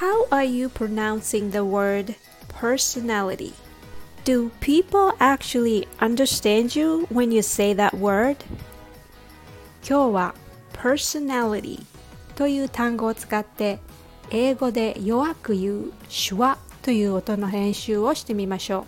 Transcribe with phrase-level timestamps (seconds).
[0.00, 2.16] How are you pronouncing the word
[2.48, 3.54] personality?
[4.24, 8.36] Do people actually understand you when you say that word?
[9.82, 10.34] 今日は
[10.74, 11.80] personality
[12.34, 13.78] という単語を使って
[14.30, 18.84] 英語で弱く言うシュワという音の練習をしてみましょう。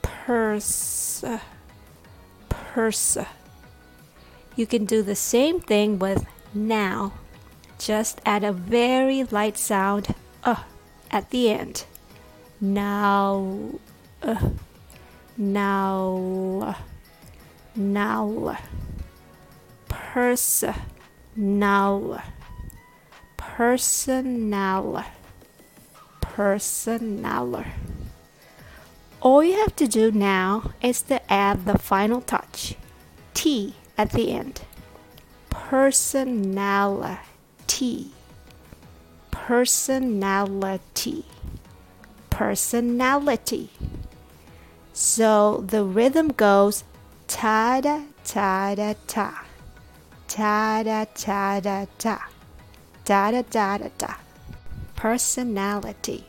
[0.00, 1.38] purse, uh,
[2.48, 3.22] purse.
[4.56, 6.24] You can do the same thing with
[6.54, 7.12] now.
[7.78, 10.62] Just add a very light sound uh
[11.14, 11.86] at the end.
[12.60, 13.70] Now,
[14.20, 14.50] uh,
[15.38, 16.76] now,
[17.76, 18.58] now,
[19.88, 20.74] personal,
[23.36, 25.04] personal,
[26.20, 27.64] personal.
[29.20, 32.74] All you have to do now is to add the final touch,
[33.34, 34.62] T at the end.
[35.48, 38.10] Personality
[39.46, 41.22] personality.
[42.30, 43.68] Personality.
[44.94, 46.82] So the rhythm goes
[47.26, 49.44] ta da ta da ta.
[50.28, 52.28] Ta da ta da ta.
[53.04, 54.14] Da da da da da.
[54.96, 56.24] Personality.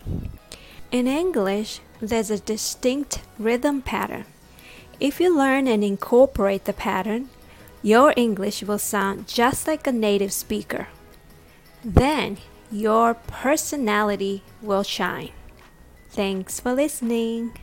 [0.91, 4.25] In English, there's a distinct rhythm pattern.
[4.99, 7.29] If you learn and incorporate the pattern,
[7.81, 10.89] your English will sound just like a native speaker.
[11.81, 12.39] Then
[12.71, 15.31] your personality will shine.
[16.09, 17.57] Thanks for listening.